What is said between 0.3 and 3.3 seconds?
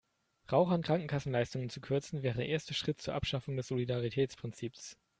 Rauchern Krankenkassenleistungen zu kürzen, wäre der erste Schritt zur